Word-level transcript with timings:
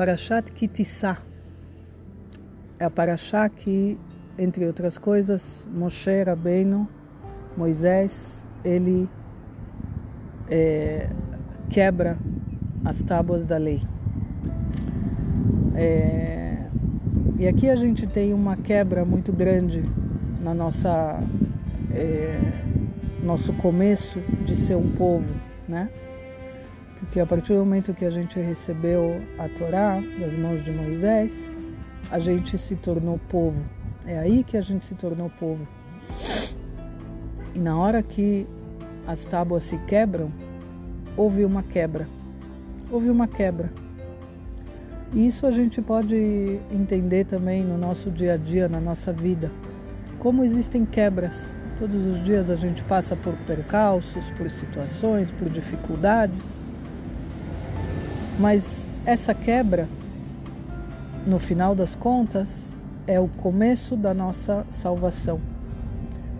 Parashat 0.00 0.50
Kitissá 0.52 1.18
é 2.78 2.86
a 2.86 2.90
Parashá 2.90 3.46
que, 3.50 3.98
entre 4.38 4.64
outras 4.64 4.96
coisas, 4.96 5.68
Moshe 5.70 6.22
Rabbeinu, 6.22 6.88
Moisés, 7.54 8.42
ele 8.64 9.06
é, 10.48 11.10
quebra 11.68 12.16
as 12.82 13.02
tábuas 13.02 13.44
da 13.44 13.58
lei. 13.58 13.82
É, 15.74 16.64
e 17.38 17.46
aqui 17.46 17.68
a 17.68 17.76
gente 17.76 18.06
tem 18.06 18.32
uma 18.32 18.56
quebra 18.56 19.04
muito 19.04 19.30
grande 19.30 19.84
na 20.40 20.54
nossa 20.54 21.20
é, 21.92 22.40
nosso 23.22 23.52
começo 23.52 24.18
de 24.46 24.56
ser 24.56 24.76
um 24.76 24.92
povo, 24.92 25.28
né? 25.68 25.90
Porque 27.00 27.18
a 27.18 27.26
partir 27.26 27.54
do 27.54 27.60
momento 27.60 27.94
que 27.94 28.04
a 28.04 28.10
gente 28.10 28.38
recebeu 28.38 29.20
a 29.38 29.48
Torá 29.48 30.00
das 30.20 30.36
mãos 30.36 30.62
de 30.62 30.70
Moisés, 30.70 31.50
a 32.10 32.18
gente 32.18 32.58
se 32.58 32.76
tornou 32.76 33.18
povo. 33.28 33.64
É 34.06 34.18
aí 34.18 34.44
que 34.44 34.56
a 34.56 34.60
gente 34.60 34.84
se 34.84 34.94
tornou 34.94 35.30
povo. 35.30 35.66
E 37.54 37.58
na 37.58 37.76
hora 37.76 38.02
que 38.02 38.46
as 39.06 39.24
tábuas 39.24 39.64
se 39.64 39.78
quebram, 39.78 40.30
houve 41.16 41.44
uma 41.44 41.62
quebra. 41.62 42.06
Houve 42.90 43.08
uma 43.10 43.26
quebra. 43.26 43.72
E 45.12 45.26
isso 45.26 45.46
a 45.46 45.50
gente 45.50 45.82
pode 45.82 46.60
entender 46.70 47.24
também 47.24 47.64
no 47.64 47.76
nosso 47.76 48.10
dia 48.10 48.34
a 48.34 48.36
dia, 48.36 48.68
na 48.68 48.80
nossa 48.80 49.12
vida. 49.12 49.50
Como 50.18 50.44
existem 50.44 50.84
quebras. 50.84 51.56
Todos 51.78 52.06
os 52.06 52.22
dias 52.24 52.50
a 52.50 52.56
gente 52.56 52.84
passa 52.84 53.16
por 53.16 53.34
percalços, 53.46 54.28
por 54.36 54.50
situações, 54.50 55.30
por 55.30 55.48
dificuldades. 55.48 56.60
Mas 58.40 58.88
essa 59.04 59.34
quebra, 59.34 59.86
no 61.26 61.38
final 61.38 61.74
das 61.74 61.94
contas, 61.94 62.74
é 63.06 63.20
o 63.20 63.28
começo 63.28 63.94
da 63.96 64.14
nossa 64.14 64.64
salvação. 64.70 65.38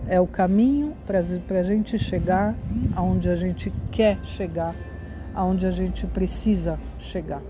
É 0.07 0.19
o 0.19 0.25
caminho 0.25 0.95
para 1.05 1.19
a 1.19 1.63
gente 1.63 1.99
chegar 1.99 2.55
aonde 2.95 3.29
a 3.29 3.35
gente 3.35 3.71
quer 3.91 4.17
chegar, 4.23 4.75
aonde 5.35 5.67
a 5.67 5.69
gente 5.69 6.07
precisa 6.07 6.79
chegar. 6.97 7.43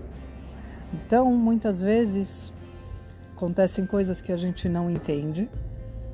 Então, 0.92 1.32
muitas 1.34 1.80
vezes, 1.80 2.52
acontecem 3.34 3.86
coisas 3.86 4.20
que 4.20 4.32
a 4.32 4.36
gente 4.36 4.68
não 4.68 4.90
entende, 4.90 5.48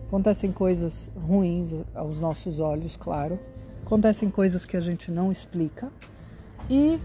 acontecem 0.07 0.53
coisas 0.53 1.11
ruins 1.17 1.75
aos 1.93 2.21
nossos 2.21 2.61
olhos, 2.61 2.97
claro, 2.97 3.37
acontecem 3.85 4.31
coisas 4.31 4.65
que 4.65 4.77
a 4.77 4.81
gente 4.81 5.11
não 5.11 5.33
explica 5.33 5.91
e 6.71 7.01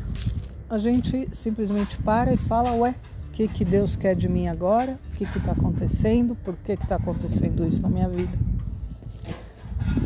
a 0.70 0.78
gente 0.78 1.30
simplesmente 1.32 1.98
para 2.00 2.34
e 2.34 2.38
fala, 2.38 2.74
ué, 2.74 2.96
o 3.30 3.32
que, 3.34 3.48
que 3.48 3.66
Deus 3.66 3.96
quer 3.96 4.16
de 4.16 4.30
mim 4.30 4.48
agora? 4.48 5.00
O 5.12 5.18
que 5.18 5.24
está 5.24 5.52
acontecendo? 5.52 6.36
Por 6.36 6.56
que 6.56 6.74
está 6.74 6.96
acontecendo 6.96 7.66
isso 7.66 7.82
na 7.82 7.90
minha 7.90 8.08
vida? 8.08 8.38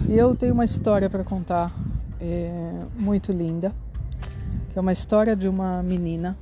E 0.08 0.18
eu 0.18 0.36
tenho 0.36 0.54
uma 0.54 0.66
história 0.66 1.10
para 1.10 1.24
contar 1.24 1.74
é, 2.20 2.72
muito 2.96 3.32
linda, 3.32 3.74
que 4.72 4.80
é 4.80 4.82
uma 4.82 4.94
história 4.94 5.36
de 5.36 5.48
uma 5.48 5.84
menina 5.84 6.38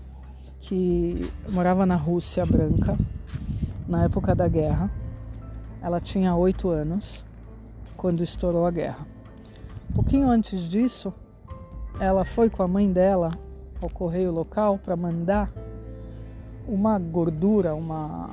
que 0.62 1.32
morava 1.50 1.86
na 1.86 1.96
Rússia 1.96 2.46
Branca, 2.46 2.98
na 3.88 4.04
época 4.04 4.34
da 4.36 4.48
guerra. 4.48 4.90
Ela 5.82 6.00
tinha 6.00 6.36
oito 6.36 6.70
anos 6.70 7.24
quando 7.96 8.24
estourou 8.24 8.66
a 8.66 8.72
guerra. 8.72 9.06
Pouquinho 9.94 10.30
antes 10.30 10.62
disso, 10.70 11.14
ela 12.00 12.26
foi 12.26 12.50
com 12.50 12.62
a 12.64 12.68
mãe 12.68 12.92
dela 12.92 13.30
ao 13.82 13.90
correio 13.90 14.32
local 14.32 14.80
para 14.84 14.96
mandar 14.96 15.52
uma 16.68 16.98
gordura, 16.98 17.76
uma, 17.76 18.30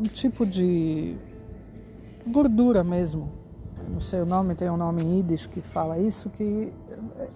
um 0.00 0.04
tipo 0.04 0.44
de 0.44 1.16
gordura 2.26 2.82
mesmo. 2.82 3.28
Não 3.88 4.00
sei 4.00 4.20
o 4.20 4.26
nome, 4.26 4.54
tem 4.54 4.70
um 4.70 4.76
nome 4.76 5.02
em 5.02 5.18
Yiddish 5.18 5.46
que 5.46 5.60
fala 5.60 5.98
isso, 5.98 6.30
que 6.30 6.72
eh, 7.18 7.28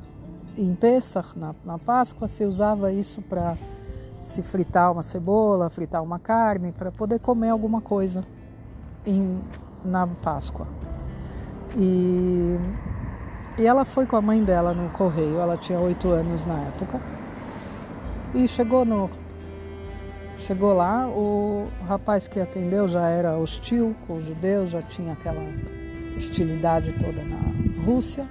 em 0.56 0.74
Pesach, 0.74 1.38
na, 1.38 1.54
na 1.64 1.78
Páscoa, 1.78 2.28
se 2.28 2.44
usava 2.44 2.92
isso 2.92 3.20
para 3.22 3.56
se 4.18 4.42
fritar 4.42 4.90
uma 4.92 5.02
cebola, 5.02 5.68
fritar 5.68 6.02
uma 6.02 6.18
carne, 6.18 6.72
para 6.72 6.90
poder 6.90 7.18
comer 7.18 7.50
alguma 7.50 7.80
coisa 7.80 8.24
em, 9.04 9.40
na 9.84 10.06
Páscoa. 10.06 10.66
E, 11.76 12.56
e 13.58 13.66
ela 13.66 13.84
foi 13.84 14.06
com 14.06 14.16
a 14.16 14.22
mãe 14.22 14.42
dela 14.42 14.72
no 14.72 14.88
correio, 14.90 15.38
ela 15.38 15.56
tinha 15.56 15.78
oito 15.78 16.08
anos 16.08 16.46
na 16.46 16.58
época. 16.60 17.15
E 18.36 18.46
chegou 18.46 18.84
no 18.84 19.08
chegou 20.36 20.74
lá, 20.74 21.08
o 21.08 21.68
rapaz 21.88 22.28
que 22.28 22.38
atendeu 22.38 22.86
já 22.86 23.08
era 23.08 23.38
hostil 23.38 23.96
com 24.06 24.18
os 24.18 24.26
judeus, 24.26 24.68
já 24.68 24.82
tinha 24.82 25.14
aquela 25.14 25.42
hostilidade 26.14 26.92
toda 26.92 27.22
na 27.24 27.38
Rússia. 27.82 28.28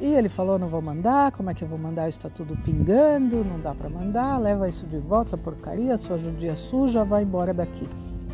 E 0.00 0.12
ele 0.12 0.28
falou: 0.28 0.58
não 0.58 0.66
vou 0.66 0.82
mandar, 0.82 1.30
como 1.30 1.50
é 1.50 1.54
que 1.54 1.62
eu 1.62 1.68
vou 1.68 1.78
mandar? 1.78 2.08
Está 2.08 2.28
tudo 2.28 2.56
pingando, 2.64 3.44
não 3.44 3.60
dá 3.60 3.72
para 3.72 3.88
mandar, 3.88 4.38
leva 4.38 4.68
isso 4.68 4.84
de 4.86 4.98
volta, 4.98 5.28
essa 5.28 5.38
porcaria, 5.38 5.96
sua 5.96 6.18
judia 6.18 6.56
suja, 6.56 7.04
vai 7.04 7.22
embora 7.22 7.54
daqui. 7.54 7.88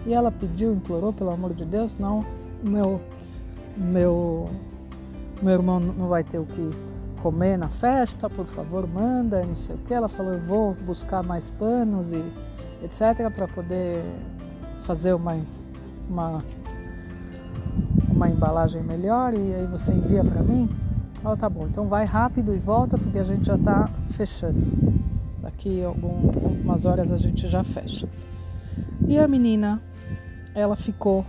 E 0.07 0.15
ela 0.15 0.33
pediu, 0.33 0.73
implorou, 0.73 1.13
pelo 1.13 1.29
amor 1.29 1.53
de 1.53 1.67
Deus, 1.67 1.99
não, 1.99 2.25
meu, 2.67 2.99
meu, 3.77 4.49
meu 5.43 5.53
irmão 5.53 5.79
não 5.79 6.09
vai 6.09 6.25
ter 6.25 6.39
o 6.39 6.47
que 6.47 6.71
comer 7.23 7.57
na 7.57 7.69
festa, 7.69 8.29
por 8.29 8.47
favor, 8.47 8.87
manda, 8.87 9.45
não 9.45 9.57
sei 9.57 9.75
o 9.75 9.79
que. 9.79 9.93
Ela 9.93 10.09
falou, 10.09 10.33
eu 10.33 10.41
vou 10.41 10.75
buscar 10.75 11.23
mais 11.23 11.51
panos 11.51 12.13
e 12.13 12.23
etc. 12.83 13.33
para 13.35 13.49
poder 13.49 14.03
fazer 14.83 15.13
uma, 15.13 15.37
uma, 16.09 16.43
uma 18.09 18.29
embalagem 18.29 18.83
melhor 18.83 19.35
e 19.35 19.55
aí 19.55 19.67
você 19.67 19.93
envia 19.93 20.25
para 20.25 20.43
mim. 20.43 20.69
Ela 21.25 21.37
tá 21.37 21.49
bom, 21.49 21.67
então 21.67 21.89
vai 21.89 22.05
rápido 22.05 22.55
e 22.55 22.59
volta 22.59 22.97
porque 22.97 23.19
a 23.19 23.25
gente 23.25 23.45
já 23.45 23.57
está 23.57 23.91
fechando. 24.11 24.61
Daqui 25.43 25.83
algumas 25.83 26.85
horas 26.85 27.11
a 27.11 27.17
gente 27.17 27.49
já 27.49 27.65
fecha. 27.65 28.09
E 29.07 29.19
a 29.19 29.27
menina, 29.27 29.83
ela 30.55 30.77
ficou 30.77 31.25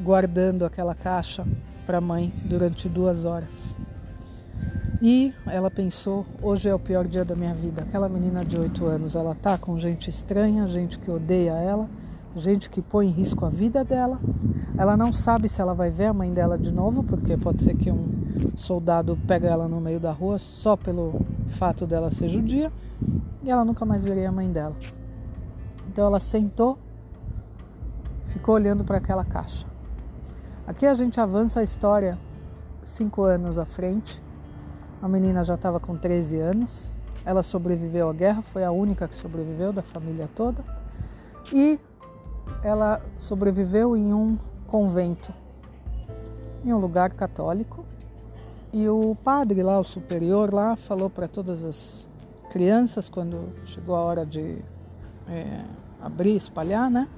guardando 0.00 0.64
aquela 0.64 0.94
caixa 0.94 1.44
para 1.84 1.98
a 1.98 2.00
mãe 2.00 2.32
durante 2.44 2.88
duas 2.88 3.24
horas. 3.24 3.74
E 5.00 5.34
ela 5.46 5.70
pensou: 5.70 6.24
hoje 6.40 6.68
é 6.68 6.74
o 6.74 6.78
pior 6.78 7.06
dia 7.06 7.24
da 7.24 7.36
minha 7.36 7.52
vida. 7.52 7.82
Aquela 7.82 8.08
menina 8.08 8.44
de 8.44 8.58
8 8.58 8.86
anos, 8.86 9.14
ela 9.14 9.34
tá 9.34 9.58
com 9.58 9.78
gente 9.78 10.08
estranha, 10.08 10.66
gente 10.66 10.98
que 10.98 11.10
odeia 11.10 11.52
ela, 11.52 11.88
gente 12.34 12.70
que 12.70 12.80
põe 12.80 13.08
em 13.08 13.10
risco 13.10 13.44
a 13.44 13.50
vida 13.50 13.84
dela. 13.84 14.18
Ela 14.78 14.96
não 14.96 15.12
sabe 15.12 15.48
se 15.48 15.60
ela 15.60 15.74
vai 15.74 15.90
ver 15.90 16.06
a 16.06 16.14
mãe 16.14 16.32
dela 16.32 16.56
de 16.56 16.72
novo, 16.72 17.02
porque 17.02 17.36
pode 17.36 17.62
ser 17.62 17.76
que 17.76 17.90
um 17.90 18.08
soldado 18.56 19.18
pega 19.26 19.48
ela 19.48 19.68
no 19.68 19.80
meio 19.80 20.00
da 20.00 20.12
rua 20.12 20.38
só 20.38 20.76
pelo 20.76 21.20
fato 21.46 21.86
dela 21.86 22.10
ser 22.10 22.28
judia, 22.28 22.72
e 23.42 23.50
ela 23.50 23.64
nunca 23.64 23.84
mais 23.84 24.02
veria 24.02 24.30
a 24.30 24.32
mãe 24.32 24.50
dela. 24.50 24.76
Então 25.88 26.06
ela 26.06 26.20
sentou, 26.20 26.78
ficou 28.28 28.54
olhando 28.54 28.82
para 28.82 28.96
aquela 28.96 29.24
caixa. 29.24 29.66
Aqui 30.66 30.86
a 30.86 30.94
gente 30.94 31.20
avança 31.20 31.60
a 31.60 31.62
história 31.62 32.18
cinco 32.82 33.22
anos 33.22 33.58
à 33.58 33.64
frente 33.64 34.25
a 35.00 35.08
menina 35.08 35.44
já 35.44 35.54
estava 35.54 35.78
com 35.78 35.96
13 35.96 36.38
anos. 36.38 36.92
Ela 37.24 37.42
sobreviveu 37.42 38.08
à 38.08 38.12
guerra, 38.12 38.42
foi 38.42 38.64
a 38.64 38.70
única 38.70 39.08
que 39.08 39.16
sobreviveu 39.16 39.72
da 39.72 39.82
família 39.82 40.28
toda. 40.34 40.64
E 41.52 41.78
ela 42.62 43.02
sobreviveu 43.18 43.96
em 43.96 44.12
um 44.12 44.38
convento, 44.66 45.32
em 46.64 46.72
um 46.72 46.78
lugar 46.78 47.10
católico. 47.10 47.84
E 48.72 48.88
o 48.88 49.16
padre 49.22 49.62
lá, 49.62 49.78
o 49.78 49.84
superior 49.84 50.52
lá, 50.52 50.76
falou 50.76 51.08
para 51.10 51.28
todas 51.28 51.64
as 51.64 52.08
crianças, 52.50 53.08
quando 53.08 53.52
chegou 53.64 53.96
a 53.96 54.00
hora 54.00 54.26
de 54.26 54.58
é, 55.28 55.58
abrir, 56.00 56.36
espalhar, 56.36 56.90
né? 56.90 57.08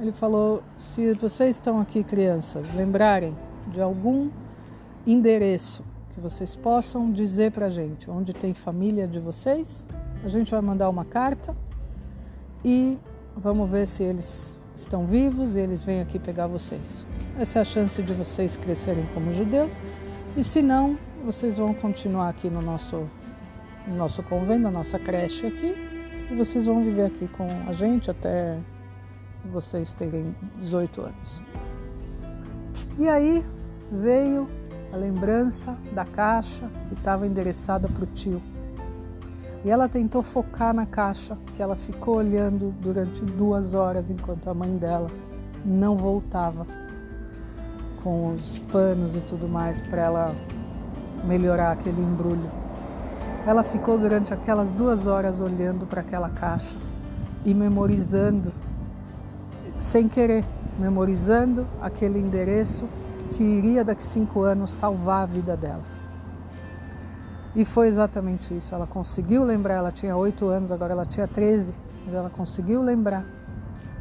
Ele 0.00 0.12
falou: 0.12 0.62
se 0.78 1.12
vocês 1.14 1.56
estão 1.56 1.80
aqui, 1.80 2.02
crianças, 2.02 2.72
lembrarem 2.74 3.36
de 3.68 3.80
algum 3.80 4.30
endereço 5.06 5.84
que 6.12 6.20
vocês 6.20 6.54
possam 6.54 7.10
dizer 7.10 7.52
para 7.52 7.66
a 7.66 7.70
gente 7.70 8.10
onde 8.10 8.32
tem 8.32 8.52
família 8.54 9.06
de 9.06 9.18
vocês. 9.18 9.84
A 10.24 10.28
gente 10.28 10.50
vai 10.50 10.60
mandar 10.60 10.88
uma 10.88 11.04
carta 11.04 11.56
e 12.64 12.98
vamos 13.36 13.68
ver 13.70 13.86
se 13.86 14.02
eles 14.02 14.54
estão 14.76 15.06
vivos 15.06 15.56
e 15.56 15.60
eles 15.60 15.82
vêm 15.82 16.00
aqui 16.00 16.18
pegar 16.18 16.46
vocês. 16.46 17.06
Essa 17.38 17.60
é 17.60 17.62
a 17.62 17.64
chance 17.64 18.02
de 18.02 18.12
vocês 18.12 18.56
crescerem 18.56 19.06
como 19.14 19.32
judeus. 19.32 19.76
E 20.36 20.44
se 20.44 20.62
não, 20.62 20.98
vocês 21.24 21.56
vão 21.56 21.72
continuar 21.74 22.28
aqui 22.28 22.48
no 22.50 22.62
nosso, 22.62 23.08
no 23.86 23.96
nosso 23.96 24.22
convento, 24.22 24.62
na 24.62 24.70
nossa 24.70 24.98
creche 24.98 25.46
aqui, 25.46 25.74
e 26.30 26.34
vocês 26.34 26.66
vão 26.66 26.82
viver 26.82 27.06
aqui 27.06 27.28
com 27.28 27.46
a 27.66 27.72
gente 27.72 28.10
até 28.10 28.58
vocês 29.44 29.94
terem 29.94 30.34
18 30.58 31.02
anos. 31.02 31.42
E 32.98 33.08
aí 33.08 33.44
veio 33.90 34.48
a 34.92 34.96
lembrança 34.96 35.74
da 35.94 36.04
caixa 36.04 36.68
que 36.88 36.94
estava 36.94 37.26
endereçada 37.26 37.88
para 37.88 38.04
o 38.04 38.06
tio. 38.06 38.42
E 39.64 39.70
ela 39.70 39.88
tentou 39.88 40.22
focar 40.22 40.74
na 40.74 40.84
caixa, 40.84 41.38
que 41.54 41.62
ela 41.62 41.76
ficou 41.76 42.16
olhando 42.16 42.74
durante 42.80 43.22
duas 43.24 43.74
horas 43.74 44.10
enquanto 44.10 44.50
a 44.50 44.54
mãe 44.54 44.76
dela 44.76 45.08
não 45.64 45.96
voltava 45.96 46.66
com 48.02 48.34
os 48.34 48.58
panos 48.70 49.14
e 49.14 49.20
tudo 49.20 49.48
mais 49.48 49.80
para 49.80 50.02
ela 50.02 50.36
melhorar 51.24 51.70
aquele 51.70 52.02
embrulho. 52.02 52.50
Ela 53.46 53.62
ficou 53.62 53.96
durante 53.96 54.34
aquelas 54.34 54.72
duas 54.72 55.06
horas 55.06 55.40
olhando 55.40 55.86
para 55.86 56.00
aquela 56.00 56.28
caixa 56.28 56.76
e 57.44 57.54
memorizando, 57.54 58.52
sem 59.80 60.08
querer, 60.08 60.44
memorizando 60.78 61.66
aquele 61.80 62.18
endereço 62.18 62.84
que 63.32 63.42
iria 63.42 63.84
daqui 63.84 64.02
cinco 64.02 64.42
anos 64.42 64.72
salvar 64.72 65.22
a 65.22 65.26
vida 65.26 65.56
dela. 65.56 65.82
E 67.54 67.64
foi 67.64 67.88
exatamente 67.88 68.56
isso. 68.56 68.74
Ela 68.74 68.86
conseguiu 68.86 69.44
lembrar, 69.44 69.74
ela 69.74 69.90
tinha 69.90 70.16
oito 70.16 70.46
anos, 70.46 70.72
agora 70.72 70.92
ela 70.92 71.04
tinha 71.04 71.28
13, 71.28 71.74
mas 72.04 72.14
ela 72.14 72.30
conseguiu 72.30 72.80
lembrar. 72.82 73.24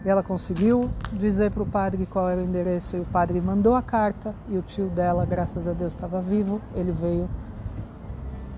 E 0.03 0.09
ela 0.09 0.23
conseguiu 0.23 0.89
dizer 1.13 1.51
para 1.51 1.61
o 1.61 1.65
padre 1.65 2.05
qual 2.05 2.29
era 2.29 2.41
o 2.41 2.43
endereço. 2.43 2.95
E 2.95 2.99
o 2.99 3.05
padre 3.05 3.39
mandou 3.41 3.75
a 3.75 3.81
carta. 3.81 4.33
E 4.49 4.57
o 4.57 4.61
tio 4.61 4.87
dela, 4.87 5.25
graças 5.25 5.67
a 5.67 5.73
Deus, 5.73 5.93
estava 5.93 6.21
vivo. 6.21 6.61
Ele 6.73 6.91
veio 6.91 7.29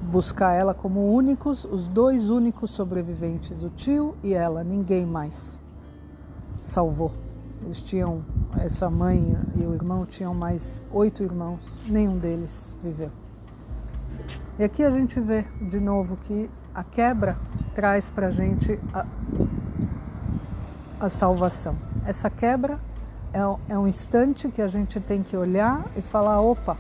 buscar 0.02 0.54
ela 0.54 0.74
como 0.74 1.14
únicos, 1.14 1.66
os 1.66 1.88
dois 1.88 2.30
únicos 2.30 2.72
sobreviventes, 2.72 3.64
o 3.64 3.70
tio 3.70 4.16
e 4.22 4.34
ela, 4.34 4.64
ninguém 4.64 5.06
mais 5.06 5.60
salvou. 6.60 7.12
Eles 7.64 7.82
tinham, 7.82 8.24
essa 8.58 8.90
mãe 8.90 9.38
e 9.56 9.66
o 9.66 9.74
irmão 9.74 10.06
tinham 10.06 10.34
mais 10.34 10.86
oito 10.92 11.24
irmãos, 11.24 11.60
nenhum 11.88 12.18
deles 12.18 12.78
viveu. 12.84 13.10
E 14.60 14.64
aqui 14.64 14.84
a 14.84 14.92
gente 14.92 15.20
vê 15.20 15.46
de 15.62 15.80
novo 15.80 16.16
que 16.16 16.50
a 16.76 16.84
quebra 16.84 17.38
traz 17.74 18.10
para 18.10 18.28
a 18.28 18.30
gente 18.30 18.80
a 21.00 21.10
salvação. 21.10 21.76
Essa 22.06 22.30
quebra 22.30 22.80
é, 23.34 23.40
é 23.74 23.78
um 23.78 23.88
instante 23.88 24.48
que 24.50 24.62
a 24.62 24.68
gente 24.68 25.00
tem 25.00 25.24
que 25.24 25.36
olhar 25.36 25.86
e 25.98 26.02
falar: 26.02 26.40
opa, 26.40 26.78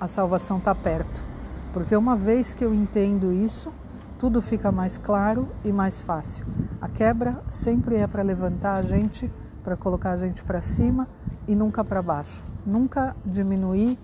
a 0.00 0.06
salvação 0.06 0.58
está 0.58 0.74
perto. 0.74 1.24
Porque 1.72 1.96
uma 1.96 2.16
vez 2.16 2.54
que 2.54 2.64
eu 2.64 2.72
entendo 2.72 3.32
isso, 3.32 3.72
tudo 4.18 4.40
fica 4.40 4.70
mais 4.70 4.96
claro 4.98 5.48
e 5.64 5.72
mais 5.72 6.00
fácil. 6.00 6.46
A 6.80 6.88
quebra 6.88 7.42
sempre 7.50 7.96
é 7.96 8.06
para 8.06 8.22
levantar 8.22 8.74
a 8.74 8.82
gente, 8.82 9.30
para 9.62 9.76
colocar 9.76 10.10
a 10.10 10.16
gente 10.16 10.42
para 10.44 10.60
cima 10.60 11.08
e 11.46 11.54
nunca 11.54 11.84
para 11.84 12.02
baixo. 12.02 12.42
Nunca 12.64 13.16
diminuir 13.24 13.98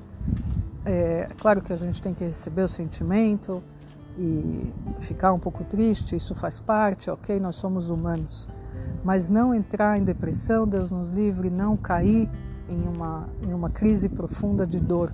é 0.84 1.28
claro 1.38 1.60
que 1.60 1.70
a 1.70 1.76
gente 1.76 2.00
tem 2.00 2.14
que 2.14 2.24
receber 2.24 2.62
o 2.62 2.68
sentimento 2.68 3.62
e 4.16 4.72
ficar 5.00 5.34
um 5.34 5.38
pouco 5.38 5.62
triste, 5.64 6.16
isso 6.16 6.34
faz 6.34 6.58
parte, 6.58 7.10
ok? 7.10 7.38
Nós 7.38 7.56
somos 7.56 7.90
humanos. 7.90 8.48
Mas 9.04 9.28
não 9.28 9.54
entrar 9.54 9.98
em 9.98 10.02
depressão, 10.02 10.66
Deus 10.66 10.90
nos 10.90 11.10
livre, 11.10 11.50
não 11.50 11.76
cair 11.76 12.28
em 12.68 12.82
uma, 12.88 13.28
em 13.42 13.52
uma 13.52 13.68
crise 13.68 14.08
profunda 14.08 14.66
de 14.66 14.80
dor, 14.80 15.12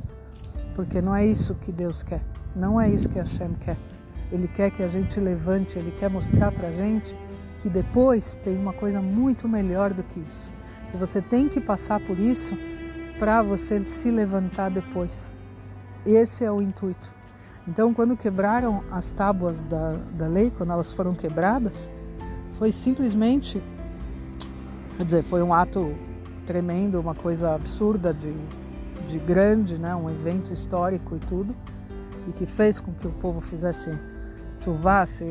porque 0.76 1.02
não 1.02 1.14
é 1.14 1.26
isso 1.26 1.54
que 1.56 1.72
Deus 1.72 2.04
quer, 2.04 2.22
não 2.54 2.80
é 2.80 2.88
isso 2.88 3.08
que 3.08 3.18
Hashem 3.18 3.54
quer. 3.54 3.76
Ele 4.30 4.46
quer 4.48 4.70
que 4.70 4.82
a 4.82 4.88
gente 4.88 5.18
levante, 5.18 5.76
ele 5.78 5.90
quer 5.90 6.08
mostrar 6.08 6.52
para 6.52 6.68
a 6.68 6.72
gente 6.72 7.14
que 7.64 7.70
depois 7.70 8.36
tem 8.36 8.58
uma 8.58 8.74
coisa 8.74 9.00
muito 9.00 9.48
melhor 9.48 9.94
do 9.94 10.02
que 10.02 10.20
isso. 10.20 10.52
Que 10.90 10.98
você 10.98 11.22
tem 11.22 11.48
que 11.48 11.58
passar 11.58 11.98
por 11.98 12.18
isso 12.18 12.54
para 13.18 13.42
você 13.42 13.82
se 13.86 14.10
levantar 14.10 14.70
depois. 14.70 15.32
Esse 16.04 16.44
é 16.44 16.52
o 16.52 16.60
intuito. 16.60 17.10
Então, 17.66 17.94
quando 17.94 18.18
quebraram 18.18 18.84
as 18.90 19.10
tábuas 19.10 19.62
da, 19.62 19.96
da 20.12 20.26
lei, 20.26 20.52
quando 20.54 20.74
elas 20.74 20.92
foram 20.92 21.14
quebradas, 21.14 21.88
foi 22.58 22.70
simplesmente, 22.70 23.62
quer 24.98 25.04
dizer, 25.04 25.22
foi 25.24 25.42
um 25.42 25.54
ato 25.54 25.94
tremendo, 26.44 27.00
uma 27.00 27.14
coisa 27.14 27.54
absurda 27.54 28.12
de, 28.12 28.34
de 29.08 29.18
grande, 29.18 29.78
né? 29.78 29.96
um 29.96 30.10
evento 30.10 30.52
histórico 30.52 31.16
e 31.16 31.18
tudo, 31.18 31.56
e 32.28 32.32
que 32.32 32.44
fez 32.44 32.78
com 32.78 32.92
que 32.92 33.06
o 33.06 33.12
povo 33.12 33.40
fizesse 33.40 33.90
chuvar, 34.64 35.06
se 35.06 35.24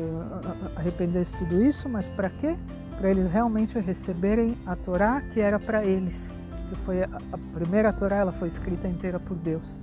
arrependesse 0.76 1.36
tudo 1.36 1.60
isso, 1.60 1.88
mas 1.88 2.06
para 2.08 2.30
quê? 2.30 2.56
Para 2.96 3.10
eles 3.10 3.28
realmente 3.28 3.78
receberem 3.80 4.56
a 4.64 4.76
Torá 4.76 5.20
que 5.20 5.40
era 5.40 5.58
para 5.58 5.84
eles, 5.84 6.32
que 6.68 6.76
foi 6.76 7.02
a, 7.02 7.08
a 7.32 7.38
primeira 7.52 7.92
Torá, 7.92 8.16
ela 8.16 8.32
foi 8.32 8.46
escrita 8.46 8.86
inteira 8.86 9.18
por 9.18 9.36
Deus. 9.36 9.80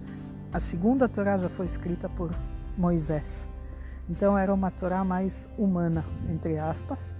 A 0.53 0.59
segunda 0.59 1.09
Torá 1.09 1.37
já 1.37 1.49
foi 1.49 1.65
escrita 1.65 2.07
por 2.07 2.31
Moisés. 2.77 3.47
Então 4.09 4.37
era 4.37 4.53
uma 4.53 4.71
Torá 4.71 5.03
mais 5.03 5.49
humana, 5.57 6.05
entre 6.29 6.57
aspas, 6.57 7.13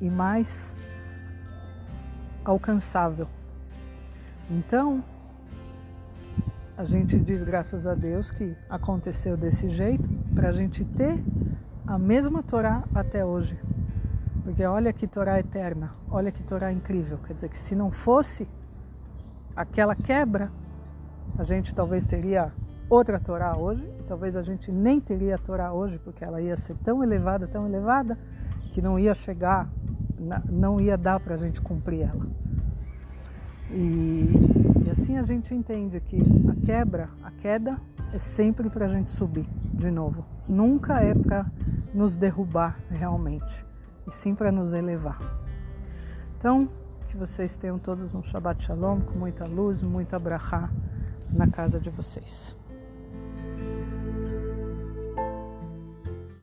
e 0.00 0.10
mais 0.10 0.74
alcançável. 2.44 3.28
Então, 4.50 5.02
a 6.76 6.84
gente 6.84 7.18
diz 7.18 7.42
graças 7.42 7.86
a 7.86 7.94
Deus 7.94 8.30
que 8.30 8.56
aconteceu 8.68 9.36
desse 9.36 9.68
jeito 9.68 10.08
para 10.34 10.50
a 10.50 10.52
gente 10.52 10.84
ter 10.84 11.24
a 11.86 11.98
mesma 11.98 12.42
Torá 12.42 12.82
até 12.94 13.24
hoje. 13.24 13.58
Porque 14.42 14.64
olha 14.64 14.92
que 14.92 15.06
Torá 15.06 15.38
eterna, 15.38 15.92
olha 16.10 16.32
que 16.32 16.42
Torá 16.42 16.72
incrível. 16.72 17.18
Quer 17.26 17.34
dizer 17.34 17.48
que 17.48 17.58
se 17.58 17.74
não 17.74 17.90
fosse 17.90 18.48
aquela 19.54 19.94
quebra, 19.94 20.50
a 21.38 21.44
gente 21.44 21.74
talvez 21.74 22.04
teria 22.04 22.52
outra 22.88 23.18
Torá 23.18 23.56
hoje, 23.56 23.88
talvez 24.06 24.36
a 24.36 24.42
gente 24.42 24.70
nem 24.70 25.00
teria 25.00 25.34
a 25.36 25.38
Torá 25.38 25.72
hoje, 25.72 25.98
porque 25.98 26.24
ela 26.24 26.40
ia 26.40 26.56
ser 26.56 26.76
tão 26.78 27.02
elevada, 27.02 27.46
tão 27.46 27.66
elevada, 27.66 28.18
que 28.72 28.80
não 28.80 28.98
ia 28.98 29.14
chegar, 29.14 29.68
não 30.50 30.80
ia 30.80 30.96
dar 30.96 31.18
para 31.18 31.34
a 31.34 31.38
gente 31.38 31.60
cumprir 31.60 32.02
ela. 32.02 32.26
E, 33.70 34.30
e, 34.84 34.90
assim 34.90 35.18
a 35.18 35.24
gente 35.24 35.52
entende 35.52 36.00
que 36.00 36.20
a 36.48 36.64
quebra, 36.64 37.08
a 37.22 37.32
queda, 37.32 37.76
é 38.12 38.18
sempre 38.18 38.70
para 38.70 38.84
a 38.84 38.88
gente 38.88 39.10
subir 39.10 39.46
de 39.74 39.90
novo. 39.90 40.35
Nunca 40.48 41.00
é 41.00 41.14
para 41.14 41.46
nos 41.92 42.16
derrubar 42.16 42.78
realmente, 42.88 43.64
e 44.06 44.10
sim 44.10 44.34
para 44.34 44.52
nos 44.52 44.72
elevar. 44.72 45.18
Então, 46.38 46.68
que 47.08 47.16
vocês 47.16 47.56
tenham 47.56 47.78
todos 47.78 48.14
um 48.14 48.22
Shabbat 48.22 48.62
Shalom 48.62 49.00
com 49.00 49.18
muita 49.18 49.46
luz, 49.46 49.82
muita 49.82 50.18
brachá 50.18 50.70
na 51.32 51.48
casa 51.48 51.80
de 51.80 51.90
vocês. 51.90 52.54